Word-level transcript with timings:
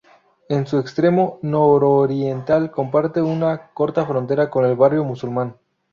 En 0.49 0.65
su 0.65 0.79
extremo 0.79 1.37
nororiental 1.43 2.71
comparte 2.71 3.21
una 3.21 3.67
corta 3.71 4.03
frontera 4.03 4.49
con 4.49 4.65
el 4.65 4.75
Barrio 4.75 5.03
Musulmán. 5.03 5.55